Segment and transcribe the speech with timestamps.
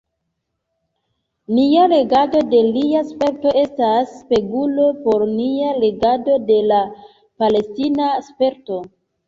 [1.57, 8.85] Nia legado de lia sperto estas spegulo por nia legado de la palestina sperto.